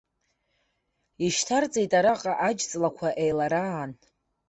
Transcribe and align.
Ишьҭарҵеит 1.25 1.91
араҟа 1.99 2.33
аџ-ҵлақәа 2.47 3.09
еилараан. 3.23 3.91